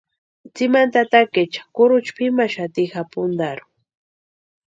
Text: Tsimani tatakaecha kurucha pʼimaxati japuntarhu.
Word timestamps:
Tsimani 0.53 0.91
tatakaecha 0.93 1.61
kurucha 1.75 2.11
pʼimaxati 2.15 2.81
japuntarhu. 2.91 3.67